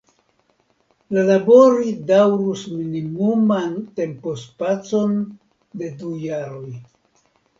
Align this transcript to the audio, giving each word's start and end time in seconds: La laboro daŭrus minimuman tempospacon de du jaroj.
La 1.15 1.23
laboro 1.27 1.91
daŭrus 2.11 2.63
minimuman 2.77 3.75
tempospacon 3.99 5.13
de 5.83 5.91
du 6.01 6.15
jaroj. 6.25 6.73